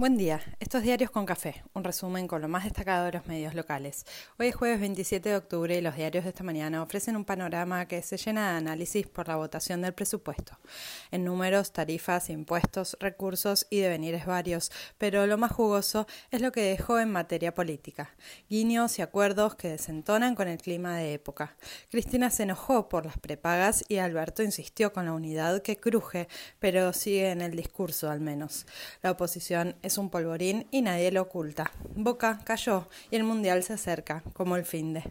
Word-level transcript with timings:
Buen 0.00 0.16
día, 0.16 0.40
estos 0.60 0.82
diarios 0.82 1.10
con 1.10 1.26
café, 1.26 1.62
un 1.74 1.84
resumen 1.84 2.26
con 2.26 2.40
lo 2.40 2.48
más 2.48 2.64
destacado 2.64 3.04
de 3.04 3.12
los 3.12 3.26
medios 3.26 3.52
locales. 3.52 4.06
Hoy 4.38 4.46
es 4.46 4.54
jueves 4.54 4.80
27 4.80 5.28
de 5.28 5.36
octubre 5.36 5.76
y 5.76 5.82
los 5.82 5.94
diarios 5.94 6.24
de 6.24 6.30
esta 6.30 6.42
mañana 6.42 6.82
ofrecen 6.82 7.16
un 7.16 7.26
panorama 7.26 7.84
que 7.84 8.00
se 8.00 8.16
llena 8.16 8.52
de 8.52 8.56
análisis 8.56 9.06
por 9.06 9.28
la 9.28 9.36
votación 9.36 9.82
del 9.82 9.92
presupuesto, 9.92 10.58
en 11.10 11.26
números, 11.26 11.74
tarifas, 11.74 12.30
impuestos, 12.30 12.96
recursos 12.98 13.66
y 13.68 13.80
devenires 13.80 14.24
varios, 14.24 14.72
pero 14.96 15.26
lo 15.26 15.36
más 15.36 15.52
jugoso 15.52 16.06
es 16.30 16.40
lo 16.40 16.50
que 16.50 16.62
dejó 16.62 16.98
en 16.98 17.12
materia 17.12 17.52
política, 17.52 18.16
guiños 18.48 18.98
y 18.98 19.02
acuerdos 19.02 19.54
que 19.54 19.68
desentonan 19.68 20.34
con 20.34 20.48
el 20.48 20.56
clima 20.56 20.96
de 20.96 21.12
época. 21.12 21.56
Cristina 21.90 22.30
se 22.30 22.44
enojó 22.44 22.88
por 22.88 23.04
las 23.04 23.18
prepagas 23.18 23.84
y 23.86 23.98
Alberto 23.98 24.42
insistió 24.42 24.94
con 24.94 25.04
la 25.04 25.12
unidad 25.12 25.60
que 25.60 25.78
cruje, 25.78 26.26
pero 26.58 26.94
sigue 26.94 27.32
en 27.32 27.42
el 27.42 27.54
discurso 27.54 28.08
al 28.08 28.20
menos. 28.20 28.64
La 29.02 29.10
oposición 29.10 29.76
es 29.82 29.89
un 29.98 30.10
polvorín 30.10 30.66
y 30.70 30.82
nadie 30.82 31.10
lo 31.10 31.22
oculta. 31.22 31.70
Boca 31.94 32.40
cayó 32.44 32.88
y 33.10 33.16
el 33.16 33.24
Mundial 33.24 33.62
se 33.62 33.74
acerca, 33.74 34.22
como 34.32 34.56
el 34.56 34.64
fin 34.64 34.94
de. 34.94 35.02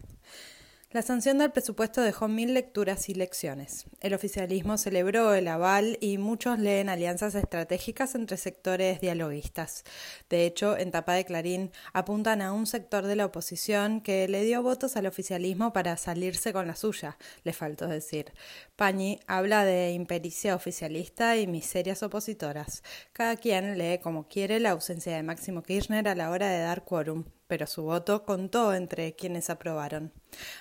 La 0.91 1.03
sanción 1.03 1.37
del 1.37 1.51
presupuesto 1.51 2.01
dejó 2.01 2.27
mil 2.27 2.55
lecturas 2.55 3.09
y 3.09 3.13
lecciones. 3.13 3.85
El 3.99 4.15
oficialismo 4.15 4.75
celebró 4.79 5.35
el 5.35 5.47
aval 5.47 5.99
y 6.01 6.17
muchos 6.17 6.57
leen 6.57 6.89
alianzas 6.89 7.35
estratégicas 7.35 8.15
entre 8.15 8.37
sectores 8.37 8.99
dialoguistas. 8.99 9.83
De 10.31 10.47
hecho, 10.47 10.75
en 10.75 10.89
tapa 10.89 11.13
de 11.13 11.25
Clarín 11.25 11.71
apuntan 11.93 12.41
a 12.41 12.53
un 12.53 12.65
sector 12.65 13.05
de 13.05 13.15
la 13.15 13.27
oposición 13.27 14.01
que 14.01 14.27
le 14.27 14.43
dio 14.43 14.63
votos 14.63 14.97
al 14.97 15.05
oficialismo 15.05 15.73
para 15.73 15.95
salirse 15.95 16.53
con 16.53 16.65
la 16.65 16.75
suya, 16.75 17.19
le 17.43 17.53
faltó 17.53 17.87
decir. 17.87 18.33
Pañi 18.75 19.19
habla 19.27 19.65
de 19.65 19.91
impericia 19.91 20.55
oficialista 20.55 21.37
y 21.37 21.45
miserias 21.45 22.01
opositoras. 22.01 22.81
Cada 23.13 23.35
quien 23.35 23.77
lee 23.77 23.99
como 24.01 24.27
quiere 24.27 24.59
la 24.59 24.71
ausencia 24.71 25.15
de 25.15 25.21
Máximo 25.21 25.61
Kirchner 25.61 26.07
a 26.07 26.15
la 26.15 26.31
hora 26.31 26.49
de 26.49 26.61
dar 26.63 26.83
quórum, 26.83 27.25
pero 27.49 27.65
su 27.65 27.81
voto 27.81 28.23
contó 28.25 28.75
entre 28.75 29.15
quienes 29.15 29.49
aprobaron. 29.49 30.13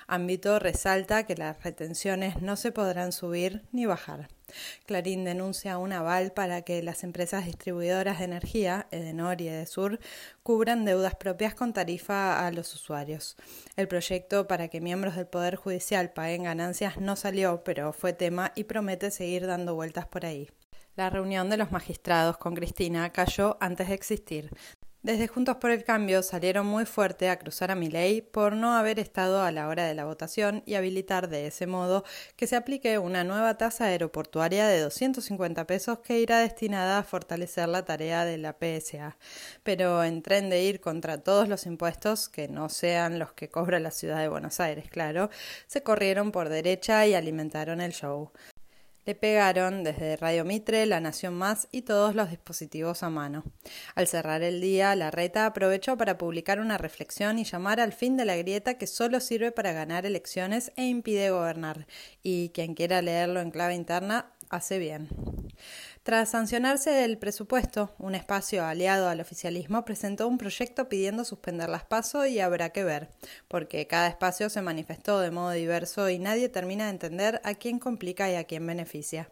Ámbito 0.06 0.58
resalta 0.58 1.27
que 1.27 1.36
las 1.36 1.62
retenciones 1.62 2.41
no 2.41 2.56
se 2.56 2.72
podrán 2.72 3.12
subir 3.12 3.62
ni 3.72 3.84
bajar. 3.84 4.28
Clarín 4.86 5.22
denuncia 5.25 5.77
un 5.77 5.92
aval 5.92 6.33
para 6.33 6.62
que 6.62 6.83
las 6.83 7.05
empresas 7.05 7.45
distribuidoras 7.45 8.20
de 8.20 8.25
energía, 8.25 8.86
Edenor 8.91 9.42
y 9.42 9.48
Edesur, 9.48 10.00
cubran 10.42 10.86
deudas 10.86 11.14
propias 11.14 11.55
con 11.55 11.75
tarifa 11.75 12.47
a 12.47 12.50
los 12.53 12.75
usuarios. 12.75 13.36
El 13.77 13.86
proyecto 13.86 14.48
para 14.48 14.69
que 14.69 14.80
miembros 14.80 15.14
del 15.14 15.27
Poder 15.27 15.56
Judicial 15.56 16.14
paguen 16.14 16.45
ganancias 16.45 16.97
no 16.97 17.17
salió, 17.17 17.62
pero 17.64 17.92
fue 17.92 18.14
tema 18.14 18.52
y 18.55 18.64
promete 18.64 19.11
seguir 19.11 19.47
dando 19.47 19.75
vueltas 19.75 20.06
por 20.06 20.25
ahí. 20.25 20.48
La 20.97 21.11
reunión 21.11 21.50
de 21.50 21.58
los 21.58 21.70
magistrados 21.70 22.39
con 22.39 22.55
Cristina 22.55 23.12
cayó 23.12 23.58
antes 23.61 23.89
de 23.89 23.95
existir. 23.95 24.50
Desde 25.01 25.29
Juntos 25.29 25.59
por 25.59 25.71
el 25.71 25.85
Cambio 25.85 26.25
salieron 26.25 26.67
muy 26.67 26.85
fuerte 26.85 27.31
a 27.31 27.39
cruzar 27.39 27.71
a 27.71 27.77
Milei 27.77 28.21
por 28.21 28.55
no 28.55 28.73
haber 28.73 28.99
estado 28.99 29.43
a 29.43 29.53
la 29.53 29.69
hora 29.69 29.87
de 29.87 29.95
la 29.95 30.05
votación 30.05 30.65
y 30.67 30.75
habilitar 30.75 31.29
de 31.29 31.47
ese 31.47 31.69
modo 31.69 32.03
que 32.35 32.49
se 32.49 32.57
aplique 32.57 32.99
una 32.99 33.23
nueva 33.23 33.57
tasa 33.57 33.85
aeroportuaria 33.85 34.67
de 34.67 34.81
250 34.81 35.69
pesos 35.69 36.01
que 36.01 36.19
irá 36.19 36.41
destinada 36.41 36.99
a 36.99 37.05
fortalecer 37.05 37.69
la 37.69 37.85
tarea 37.85 38.25
de 38.25 38.39
la 38.39 38.57
PSA. 38.59 39.17
Pero 39.63 40.03
en 40.03 40.21
tren 40.21 40.51
de 40.51 40.65
ir 40.65 40.81
contra 40.81 41.23
todos 41.23 41.49
los 41.49 41.67
impuestos, 41.67 42.29
que 42.29 42.49
no 42.49 42.69
sean 42.69 43.21
los 43.21 43.33
que 43.35 43.49
cobra 43.51 43.79
la 43.79 43.93
ciudad 43.93 44.19
de 44.19 44.29
Buenos 44.29 44.59
Aires, 44.59 44.91
claro, 44.91 45.31
se 45.69 45.85
corrieron 45.85 46.33
por 46.33 46.49
derecha 46.49 47.07
y 47.07 47.15
alimentaron 47.15 47.81
el 47.81 47.93
show. 47.93 48.33
Le 49.09 49.14
pegaron 49.14 49.84
desde 49.84 50.19
Radio 50.19 50.45
Mitre, 50.45 50.84
La 50.84 51.01
Nación 51.01 51.33
Más 51.33 51.67
y 51.73 51.81
todos 51.81 52.14
los 52.14 52.28
dispositivos 52.28 53.03
a 53.03 53.09
mano. 53.09 53.42
Al 53.95 54.06
cerrar 54.06 54.42
el 54.42 54.61
día, 54.61 54.95
la 54.97 55.11
reta 55.11 55.47
aprovechó 55.47 55.97
para 55.97 56.19
publicar 56.19 56.61
una 56.61 56.77
reflexión 56.77 57.39
y 57.39 57.45
llamar 57.45 57.81
al 57.81 57.95
fin 57.95 58.19
de 58.19 58.27
la 58.27 58.36
grieta 58.36 58.75
que 58.75 58.86
solo 58.86 59.20
sirve 59.20 59.51
para 59.51 59.73
ganar 59.73 60.05
elecciones 60.05 60.73
e 60.77 60.84
impide 60.84 61.31
gobernar. 61.31 61.86
Y 62.23 62.51
quien 62.51 62.74
quiera 62.74 63.01
leerlo 63.01 63.41
en 63.41 63.51
clave 63.51 63.74
interna, 63.74 64.35
hace 64.51 64.79
bien. 64.79 65.08
Tras 66.08 66.30
sancionarse 66.30 67.05
el 67.05 67.19
presupuesto, 67.19 67.95
un 67.98 68.14
espacio 68.14 68.64
aliado 68.64 69.11
al 69.11 69.20
oficialismo 69.20 69.85
presentó 69.85 70.27
un 70.27 70.39
proyecto 70.39 70.89
pidiendo 70.89 71.23
suspender 71.23 71.69
las 71.69 71.85
PASO 71.85 72.24
y 72.24 72.41
habrá 72.41 72.70
que 72.70 72.83
ver, 72.83 73.11
porque 73.46 73.86
cada 73.86 74.08
espacio 74.08 74.48
se 74.48 74.63
manifestó 74.63 75.20
de 75.20 75.30
modo 75.30 75.51
diverso 75.51 76.08
y 76.08 76.19
nadie 76.19 76.48
termina 76.48 76.85
de 76.85 76.92
entender 76.92 77.42
a 77.45 77.52
quién 77.57 77.79
complica 77.79 78.30
y 78.30 78.36
a 78.36 78.45
quién 78.45 78.67
beneficia. 78.67 79.29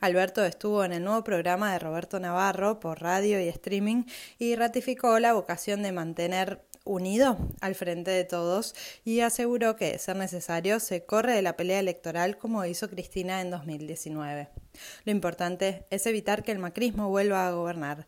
Alberto 0.00 0.44
estuvo 0.44 0.82
en 0.82 0.94
el 0.94 1.04
nuevo 1.04 1.22
programa 1.22 1.72
de 1.72 1.78
Roberto 1.78 2.18
Navarro 2.18 2.80
por 2.80 3.00
radio 3.00 3.40
y 3.40 3.46
streaming 3.46 4.02
y 4.40 4.56
ratificó 4.56 5.20
la 5.20 5.32
vocación 5.32 5.84
de 5.84 5.92
mantener 5.92 6.60
unido 6.84 7.38
al 7.60 7.76
frente 7.76 8.10
de 8.10 8.24
todos 8.24 8.74
y 9.04 9.20
aseguró 9.20 9.76
que, 9.76 9.92
de 9.92 9.98
ser 10.00 10.16
necesario, 10.16 10.80
se 10.80 11.04
corre 11.04 11.34
de 11.34 11.42
la 11.42 11.56
pelea 11.56 11.78
electoral 11.78 12.36
como 12.36 12.64
hizo 12.64 12.90
Cristina 12.90 13.40
en 13.40 13.52
2019. 13.52 14.48
Lo 15.04 15.12
importante 15.12 15.86
es 15.90 16.06
evitar 16.06 16.42
que 16.42 16.52
el 16.52 16.58
macrismo 16.58 17.08
vuelva 17.08 17.46
a 17.46 17.52
gobernar. 17.52 18.06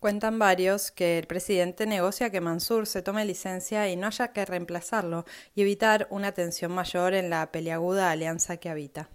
Cuentan 0.00 0.38
varios 0.38 0.90
que 0.90 1.18
el 1.18 1.26
presidente 1.26 1.86
negocia 1.86 2.30
que 2.30 2.40
Mansur 2.40 2.86
se 2.86 3.02
tome 3.02 3.24
licencia 3.24 3.88
y 3.88 3.96
no 3.96 4.06
haya 4.06 4.32
que 4.32 4.44
reemplazarlo 4.44 5.24
y 5.54 5.62
evitar 5.62 6.06
una 6.10 6.32
tensión 6.32 6.72
mayor 6.72 7.14
en 7.14 7.30
la 7.30 7.50
peliaguda 7.50 8.10
alianza 8.10 8.58
que 8.58 8.68
habita 8.68 9.08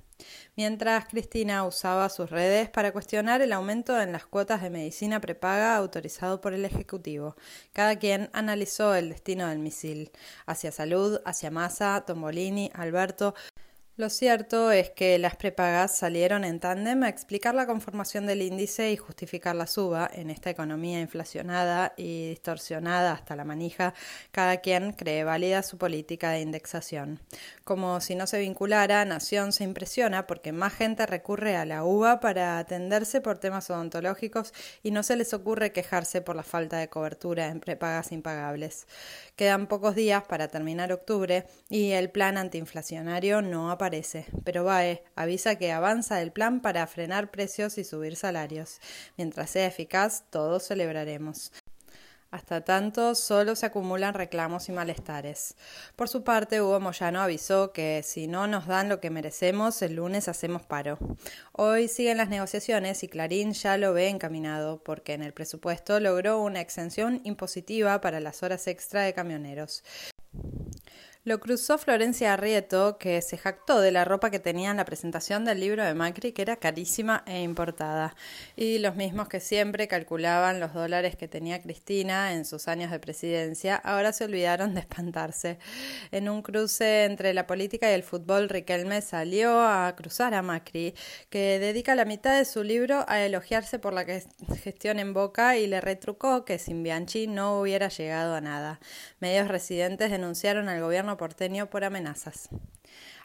mientras 0.56 1.06
Cristina 1.06 1.66
usaba 1.66 2.10
sus 2.10 2.30
redes 2.30 2.70
para 2.70 2.92
cuestionar 2.92 3.42
el 3.42 3.54
aumento 3.54 4.00
en 4.00 4.12
las 4.12 4.26
cuotas 4.26 4.62
de 4.62 4.70
medicina 4.70 5.22
prepaga 5.22 5.76
autorizado 5.76 6.42
por 6.42 6.54
el 6.54 6.66
Ejecutivo. 6.66 7.36
Cada 7.74 7.98
quien 7.98 8.30
analizó 8.34 8.96
el 8.96 9.10
destino 9.10 9.48
del 9.48 9.60
misil, 9.60 10.12
hacia 10.46 10.72
Salud, 10.72 11.22
hacia 11.26 11.52
Massa, 11.52 12.04
Tombolini, 12.06 12.72
Alberto, 12.74 13.36
lo 14.00 14.10
cierto 14.10 14.72
es 14.72 14.92
que 14.92 15.20
las 15.20 15.36
prepagas 15.36 15.94
salieron 15.94 16.46
en 16.46 16.62
tándem 16.62 17.04
a 17.04 17.10
explicar 17.10 17.54
la 17.54 17.66
conformación 17.66 18.26
del 18.26 18.42
índice 18.42 18.94
y 18.94 18.96
justificar 18.96 19.58
la 19.58 19.68
suba 19.68 20.10
en 20.14 20.30
esta 20.30 20.50
economía 20.50 21.02
inflacionada 21.02 21.94
y 21.98 22.30
distorsionada 22.30 23.12
hasta 23.12 23.36
la 23.36 23.44
manija. 23.44 23.94
Cada 24.32 24.62
quien 24.62 24.94
cree 24.94 25.26
válida 25.26 25.64
su 25.64 25.78
política 25.78 26.32
de 26.32 26.40
indexación. 26.40 27.20
Como 27.66 28.00
si 28.00 28.16
no 28.16 28.26
se 28.26 28.40
vinculara, 28.40 29.04
Nación 29.04 29.52
se 29.52 29.66
impresiona 29.66 30.28
porque 30.28 30.54
más 30.54 30.76
gente 30.76 31.06
recurre 31.06 31.58
a 31.58 31.66
la 31.66 31.84
UVA 31.84 32.22
para 32.22 32.58
atenderse 32.58 33.20
por 33.20 33.38
temas 33.38 33.70
odontológicos 33.70 34.54
y 34.82 34.92
no 34.92 35.04
se 35.04 35.18
les 35.18 35.34
ocurre 35.34 35.74
quejarse 35.74 36.22
por 36.22 36.38
la 36.38 36.44
falta 36.44 36.78
de 36.78 36.88
cobertura 36.88 37.48
en 37.48 37.60
prepagas 37.60 38.14
impagables. 38.14 38.88
Quedan 39.36 39.68
pocos 39.68 39.94
días 39.94 40.24
para 40.24 40.48
terminar 40.48 40.94
octubre 40.94 41.48
y 41.70 41.92
el 41.92 42.10
plan 42.10 42.38
antiinflacionario 42.38 43.42
no 43.42 43.72
aparece 43.72 43.89
pero 44.44 44.64
BAE 44.64 45.04
avisa 45.16 45.56
que 45.56 45.72
avanza 45.72 46.22
el 46.22 46.32
plan 46.32 46.62
para 46.62 46.86
frenar 46.88 47.32
precios 47.32 47.78
y 47.78 47.84
subir 47.84 48.16
salarios. 48.16 48.80
Mientras 49.18 49.50
sea 49.50 49.66
eficaz, 49.66 50.24
todos 50.30 50.68
celebraremos. 50.68 51.52
Hasta 52.32 52.64
tanto, 52.64 53.16
solo 53.16 53.56
se 53.56 53.66
acumulan 53.66 54.14
reclamos 54.14 54.70
y 54.70 54.72
malestares. 54.72 55.56
Por 55.96 56.10
su 56.10 56.24
parte, 56.24 56.62
Hugo 56.62 56.80
Moyano 56.80 57.22
avisó 57.22 57.74
que 57.74 58.04
si 58.04 58.28
no 58.28 58.46
nos 58.46 58.68
dan 58.68 58.88
lo 58.88 59.00
que 59.00 59.10
merecemos, 59.10 59.82
el 59.82 59.96
lunes 59.96 60.28
hacemos 60.28 60.64
paro. 60.64 61.00
Hoy 61.54 61.88
siguen 61.88 62.18
las 62.18 62.30
negociaciones 62.30 63.04
y 63.04 63.08
Clarín 63.08 63.54
ya 63.54 63.78
lo 63.78 63.94
ve 63.94 64.10
encaminado, 64.10 64.84
porque 64.84 65.14
en 65.14 65.24
el 65.24 65.34
presupuesto 65.34 66.00
logró 66.00 66.40
una 66.40 66.62
exención 66.62 67.20
impositiva 67.24 68.00
para 68.00 68.20
las 68.20 68.44
horas 68.44 68.68
extra 68.68 69.02
de 69.02 69.14
camioneros. 69.14 69.84
Lo 71.30 71.40
cruzó 71.40 71.78
Florencia 71.78 72.34
Arrieto, 72.34 72.98
que 72.98 73.22
se 73.22 73.38
jactó 73.38 73.82
de 73.82 73.92
la 73.92 74.04
ropa 74.04 74.32
que 74.32 74.40
tenía 74.40 74.72
en 74.72 74.78
la 74.78 74.86
presentación 74.86 75.46
del 75.46 75.60
libro 75.60 75.86
de 75.86 75.94
Macri, 75.94 76.32
que 76.32 76.42
era 76.42 76.56
carísima 76.56 77.24
e 77.28 77.44
importada. 77.44 78.16
Y 78.56 78.80
los 78.80 78.96
mismos 78.96 79.30
que 79.30 79.40
siempre 79.40 79.88
calculaban 79.88 80.60
los 80.60 80.74
dólares 80.74 81.16
que 81.16 81.28
tenía 81.28 81.62
Cristina 81.62 82.34
en 82.34 82.46
sus 82.46 82.68
años 82.68 82.90
de 82.90 82.98
presidencia, 82.98 83.76
ahora 83.76 84.12
se 84.12 84.24
olvidaron 84.24 84.74
de 84.74 84.80
espantarse. 84.80 85.60
En 86.10 86.30
un 86.30 86.42
cruce 86.42 87.06
entre 87.06 87.36
la 87.36 87.46
política 87.46 87.92
y 87.92 87.94
el 87.94 88.02
fútbol, 88.02 88.50
Riquelme 88.50 89.04
salió 89.04 89.62
a 89.62 89.96
cruzar 89.96 90.34
a 90.34 90.42
Macri, 90.42 90.96
que 91.30 91.60
dedica 91.60 91.94
la 91.94 92.06
mitad 92.06 92.40
de 92.40 92.46
su 92.46 92.64
libro 92.64 93.06
a 93.08 93.22
elogiarse 93.22 93.78
por 93.78 93.94
la 93.94 94.04
gestión 94.64 94.98
en 94.98 95.14
Boca 95.14 95.58
y 95.58 95.68
le 95.68 95.80
retrucó 95.80 96.44
que 96.44 96.58
sin 96.58 96.82
Bianchi 96.82 97.28
no 97.28 97.62
hubiera 97.62 97.90
llegado 97.90 98.34
a 98.34 98.42
nada. 98.42 98.80
Medios 99.20 99.48
residentes 99.48 100.10
denunciaron 100.10 100.70
al 100.70 100.82
gobierno 100.82 101.19
porteño 101.20 101.70
por 101.70 101.84
amenazas. 101.84 102.50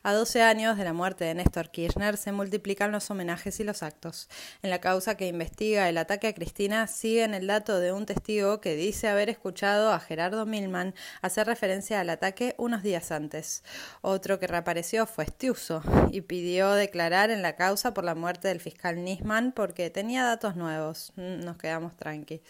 A 0.03 0.13
12 0.13 0.43
años 0.43 0.77
de 0.77 0.85
la 0.85 0.93
muerte 0.93 1.25
de 1.25 1.33
Néstor 1.33 1.71
Kirchner 1.71 2.19
se 2.19 2.33
multiplican 2.33 2.93
los 2.93 3.11
homenajes 3.11 3.59
y 3.61 3.65
los 3.65 3.83
actos. 3.83 4.29
En 4.63 4.69
la 4.69 4.79
causa 4.79 5.17
que 5.17 5.29
investiga 5.29 5.89
el 5.89 5.97
ataque 5.97 6.27
a 6.27 6.35
Cristina 6.35 6.87
siguen 6.89 7.33
el 7.33 7.47
dato 7.47 7.81
de 7.81 7.93
un 7.93 8.05
testigo 8.05 8.61
que 8.61 8.77
dice 8.77 9.09
haber 9.09 9.31
escuchado 9.31 9.93
a 9.93 10.01
Gerardo 10.01 10.45
Milman 10.45 10.95
hacer 11.23 11.47
referencia 11.47 12.01
al 12.01 12.11
ataque 12.11 12.55
unos 12.59 12.83
días 12.83 13.13
antes. 13.13 13.65
Otro 14.03 14.39
que 14.39 14.47
reapareció 14.47 15.07
fue 15.07 15.25
Estiuso 15.25 15.83
y 16.11 16.21
pidió 16.21 16.73
declarar 16.73 17.31
en 17.31 17.41
la 17.41 17.57
causa 17.57 17.95
por 17.95 18.05
la 18.05 18.15
muerte 18.15 18.49
del 18.49 18.61
fiscal 18.61 19.03
Nisman 19.03 19.53
porque 19.53 19.89
tenía 19.89 20.25
datos 20.25 20.57
nuevos. 20.57 21.15
Nos 21.17 21.57
quedamos 21.57 21.97
tranquilos. 21.97 22.43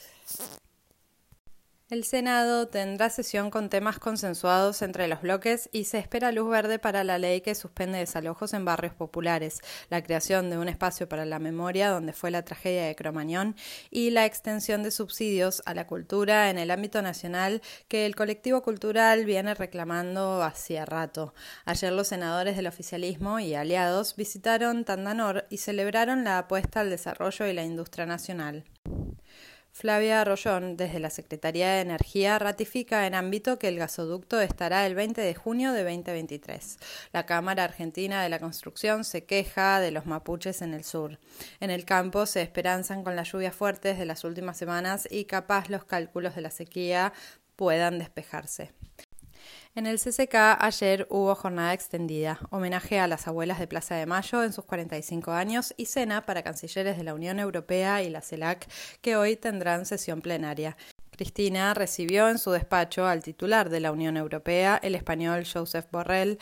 El 1.90 2.04
Senado 2.04 2.66
tendrá 2.66 3.10
sesión 3.10 3.50
con 3.50 3.68
temas 3.68 3.98
consensuados 3.98 4.80
entre 4.80 5.06
los 5.06 5.20
bloques 5.20 5.68
y 5.70 5.84
se 5.84 5.98
espera 5.98 6.32
luz 6.32 6.48
verde 6.48 6.78
para 6.78 7.04
la 7.04 7.18
ley 7.18 7.42
que 7.42 7.54
suspende 7.54 7.98
desalojos 7.98 8.54
en 8.54 8.64
barrios 8.64 8.94
populares, 8.94 9.60
la 9.90 10.02
creación 10.02 10.48
de 10.48 10.56
un 10.56 10.68
espacio 10.70 11.10
para 11.10 11.26
la 11.26 11.38
memoria 11.38 11.90
donde 11.90 12.14
fue 12.14 12.30
la 12.30 12.42
tragedia 12.42 12.86
de 12.86 12.96
Cromañón 12.96 13.54
y 13.90 14.08
la 14.08 14.24
extensión 14.24 14.82
de 14.82 14.90
subsidios 14.90 15.62
a 15.66 15.74
la 15.74 15.86
cultura 15.86 16.48
en 16.48 16.56
el 16.56 16.70
ámbito 16.70 17.02
nacional 17.02 17.60
que 17.86 18.06
el 18.06 18.16
colectivo 18.16 18.62
cultural 18.62 19.26
viene 19.26 19.52
reclamando 19.52 20.42
hacía 20.42 20.86
rato. 20.86 21.34
Ayer 21.66 21.92
los 21.92 22.08
senadores 22.08 22.56
del 22.56 22.66
oficialismo 22.66 23.40
y 23.40 23.54
aliados 23.54 24.16
visitaron 24.16 24.86
Tandanor 24.86 25.44
y 25.50 25.58
celebraron 25.58 26.24
la 26.24 26.38
apuesta 26.38 26.80
al 26.80 26.88
desarrollo 26.88 27.46
y 27.46 27.52
la 27.52 27.62
industria 27.62 28.06
nacional. 28.06 28.64
Flavia 29.76 30.20
Arroyón, 30.20 30.76
desde 30.76 31.00
la 31.00 31.10
Secretaría 31.10 31.72
de 31.72 31.80
Energía, 31.80 32.38
ratifica 32.38 33.08
en 33.08 33.14
ámbito 33.16 33.58
que 33.58 33.66
el 33.66 33.76
gasoducto 33.76 34.40
estará 34.40 34.86
el 34.86 34.94
20 34.94 35.20
de 35.20 35.34
junio 35.34 35.72
de 35.72 35.82
2023. 35.82 36.78
La 37.12 37.26
Cámara 37.26 37.64
Argentina 37.64 38.22
de 38.22 38.28
la 38.28 38.38
Construcción 38.38 39.02
se 39.02 39.24
queja 39.24 39.80
de 39.80 39.90
los 39.90 40.06
mapuches 40.06 40.62
en 40.62 40.74
el 40.74 40.84
sur. 40.84 41.18
En 41.58 41.70
el 41.70 41.84
campo 41.84 42.24
se 42.26 42.40
esperanzan 42.40 43.02
con 43.02 43.16
las 43.16 43.32
lluvias 43.32 43.56
fuertes 43.56 43.98
de 43.98 44.06
las 44.06 44.22
últimas 44.22 44.56
semanas 44.56 45.08
y 45.10 45.24
capaz 45.24 45.68
los 45.68 45.84
cálculos 45.84 46.36
de 46.36 46.42
la 46.42 46.50
sequía 46.50 47.12
puedan 47.56 47.98
despejarse. 47.98 48.70
En 49.76 49.88
el 49.88 49.98
CCK 49.98 50.34
ayer 50.60 51.04
hubo 51.10 51.34
jornada 51.34 51.72
extendida, 51.72 52.38
homenaje 52.50 53.00
a 53.00 53.08
las 53.08 53.26
abuelas 53.26 53.58
de 53.58 53.66
Plaza 53.66 53.96
de 53.96 54.06
Mayo 54.06 54.44
en 54.44 54.52
sus 54.52 54.64
45 54.64 55.32
años 55.32 55.74
y 55.76 55.86
cena 55.86 56.24
para 56.24 56.44
cancilleres 56.44 56.96
de 56.96 57.02
la 57.02 57.12
Unión 57.12 57.40
Europea 57.40 58.00
y 58.00 58.08
la 58.08 58.20
CELAC 58.20 58.68
que 59.00 59.16
hoy 59.16 59.34
tendrán 59.34 59.84
sesión 59.84 60.20
plenaria. 60.20 60.76
Cristina 61.10 61.74
recibió 61.74 62.28
en 62.28 62.38
su 62.38 62.52
despacho 62.52 63.06
al 63.06 63.24
titular 63.24 63.68
de 63.68 63.80
la 63.80 63.90
Unión 63.90 64.16
Europea, 64.16 64.78
el 64.80 64.94
español 64.94 65.44
Joseph 65.44 65.86
Borrell, 65.90 66.38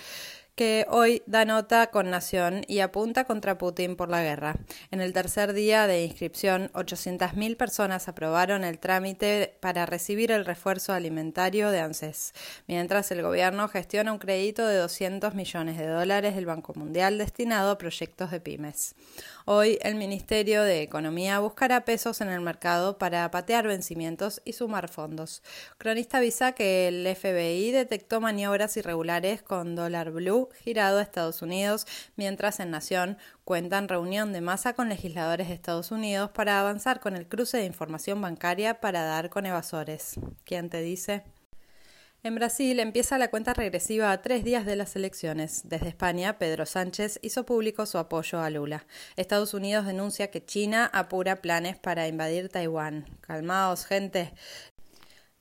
que 0.54 0.86
hoy 0.90 1.22
da 1.26 1.44
nota 1.44 1.88
con 1.88 2.10
Nación 2.10 2.62
y 2.68 2.80
apunta 2.80 3.24
contra 3.24 3.56
Putin 3.56 3.96
por 3.96 4.10
la 4.10 4.22
guerra. 4.22 4.56
En 4.90 5.00
el 5.00 5.12
tercer 5.12 5.54
día 5.54 5.86
de 5.86 6.04
inscripción, 6.04 6.70
800.000 6.74 7.56
personas 7.56 8.08
aprobaron 8.08 8.62
el 8.64 8.78
trámite 8.78 9.56
para 9.60 9.86
recibir 9.86 10.30
el 10.30 10.44
refuerzo 10.44 10.92
alimentario 10.92 11.70
de 11.70 11.80
ANSES, 11.80 12.34
mientras 12.66 13.10
el 13.12 13.22
gobierno 13.22 13.68
gestiona 13.68 14.12
un 14.12 14.18
crédito 14.18 14.66
de 14.66 14.76
200 14.76 15.34
millones 15.34 15.78
de 15.78 15.86
dólares 15.86 16.34
del 16.34 16.46
Banco 16.46 16.74
Mundial 16.74 17.16
destinado 17.16 17.70
a 17.70 17.78
proyectos 17.78 18.30
de 18.30 18.40
pymes. 18.40 18.94
Hoy 19.44 19.78
el 19.82 19.96
Ministerio 19.96 20.62
de 20.62 20.82
Economía 20.82 21.40
buscará 21.40 21.84
pesos 21.84 22.20
en 22.20 22.28
el 22.28 22.40
mercado 22.40 22.96
para 22.96 23.28
patear 23.32 23.66
vencimientos 23.66 24.40
y 24.44 24.52
sumar 24.52 24.88
fondos. 24.88 25.42
Cronista 25.78 26.18
avisa 26.18 26.52
que 26.52 26.86
el 26.86 27.16
FBI 27.16 27.72
detectó 27.72 28.20
maniobras 28.20 28.76
irregulares 28.76 29.42
con 29.42 29.74
dólar 29.74 30.12
blue 30.12 30.48
girado 30.62 30.98
a 30.98 31.02
Estados 31.02 31.42
Unidos, 31.42 31.88
mientras 32.14 32.60
en 32.60 32.70
Nación 32.70 33.18
cuentan 33.44 33.88
reunión 33.88 34.32
de 34.32 34.42
masa 34.42 34.74
con 34.74 34.88
legisladores 34.88 35.48
de 35.48 35.54
Estados 35.54 35.90
Unidos 35.90 36.30
para 36.30 36.60
avanzar 36.60 37.00
con 37.00 37.16
el 37.16 37.26
cruce 37.26 37.56
de 37.58 37.64
información 37.64 38.20
bancaria 38.20 38.80
para 38.80 39.02
dar 39.02 39.28
con 39.28 39.44
evasores. 39.44 40.20
¿Quién 40.44 40.70
te 40.70 40.82
dice? 40.82 41.24
En 42.24 42.36
Brasil 42.36 42.78
empieza 42.78 43.18
la 43.18 43.30
cuenta 43.30 43.52
regresiva 43.52 44.12
a 44.12 44.22
tres 44.22 44.44
días 44.44 44.64
de 44.64 44.76
las 44.76 44.94
elecciones. 44.94 45.62
Desde 45.64 45.88
España, 45.88 46.38
Pedro 46.38 46.66
Sánchez 46.66 47.18
hizo 47.20 47.44
público 47.44 47.84
su 47.84 47.98
apoyo 47.98 48.38
a 48.40 48.48
Lula. 48.48 48.86
Estados 49.16 49.54
Unidos 49.54 49.86
denuncia 49.86 50.30
que 50.30 50.44
China 50.44 50.88
apura 50.92 51.42
planes 51.42 51.76
para 51.78 52.06
invadir 52.06 52.48
Taiwán. 52.48 53.06
Calmaos, 53.22 53.86
gente. 53.86 54.32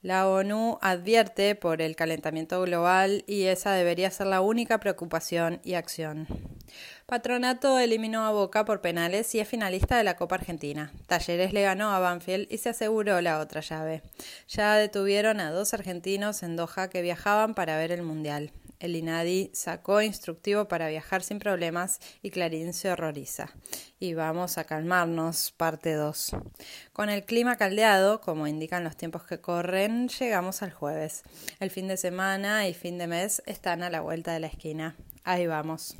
La 0.01 0.27
ONU 0.27 0.80
advierte 0.81 1.53
por 1.53 1.80
el 1.80 1.95
calentamiento 1.95 2.59
global 2.63 3.24
y 3.27 3.44
esa 3.44 3.74
debería 3.74 4.09
ser 4.09 4.25
la 4.27 4.42
única 4.42 4.80
preocupación 4.80 5.62
y 5.63 5.75
acción. 5.75 6.25
Patronato 7.06 7.77
eliminó 7.77 8.25
a 8.25 8.31
Boca 8.31 8.65
por 8.65 8.81
penales 8.81 9.36
y 9.36 9.39
es 9.39 9.48
finalista 9.48 9.98
de 9.98 10.03
la 10.03 10.15
Copa 10.15 10.36
Argentina. 10.36 10.92
Talleres 11.06 11.53
le 11.53 11.62
ganó 11.62 11.92
a 11.92 12.00
Banfield 12.00 12.48
y 12.50 12.57
se 12.57 12.69
aseguró 12.69 13.21
la 13.21 13.39
otra 13.39 13.62
llave. 13.62 14.01
Ya 14.48 14.75
detuvieron 14.75 15.39
a 15.39 15.51
dos 15.51 15.75
argentinos 15.75 16.42
en 16.42 16.56
Doha 16.56 16.89
que 16.89 17.03
viajaban 17.03 17.53
para 17.53 17.77
ver 17.77 17.92
el 17.92 18.01
Mundial. 18.01 18.51
El 18.81 18.95
INADI 18.95 19.51
sacó 19.54 20.01
instructivo 20.01 20.68
para 20.68 20.88
viajar 20.88 21.22
sin 21.22 21.38
problemas 21.38 22.00
y 22.24 22.31
Clarín 22.31 22.74
se 22.74 22.92
horroriza. 22.92 23.51
Y 24.00 24.16
vamos 24.16 24.57
a 24.57 24.63
calmarnos, 24.63 25.51
parte 25.56 25.94
2. 25.94 26.31
Con 26.92 27.12
el 27.12 27.24
clima 27.24 27.57
caldeado, 27.57 28.22
como 28.22 28.48
indican 28.48 28.83
los 28.83 28.98
tiempos 28.98 29.24
que 29.24 29.39
corren, 29.39 30.07
llegamos 30.07 30.63
al 30.63 30.72
jueves. 30.72 31.22
El 31.60 31.69
fin 31.69 31.88
de 31.88 31.95
semana 31.95 32.68
y 32.68 32.74
fin 32.74 32.98
de 32.98 33.06
mes 33.06 33.44
están 33.45 33.83
a 33.83 33.92
la 33.92 34.01
vuelta 34.01 34.33
de 34.33 34.39
la 34.39 34.48
esquina. 34.48 34.95
Ahí 35.24 35.45
vamos. 35.45 35.95